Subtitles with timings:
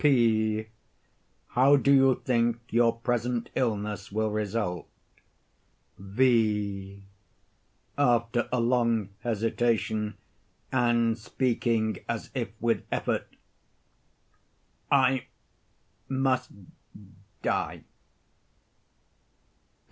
[0.01, 0.65] P.
[1.49, 4.87] How do you think your present illness will result?
[5.99, 7.03] V.
[7.99, 10.17] [After a long hesitation
[10.71, 13.27] and speaking as if with effort.]
[14.91, 15.27] I
[16.09, 16.49] must
[17.43, 17.83] die.